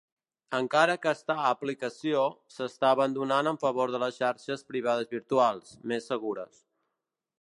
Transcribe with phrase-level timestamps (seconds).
[0.59, 2.23] Encara que està aplicació
[2.55, 6.65] s'està abandonant en favor de les xarxes privades virtuals, més segures.